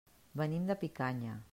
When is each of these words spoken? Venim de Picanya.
Venim 0.41 0.65
de 0.71 0.79
Picanya. 0.85 1.41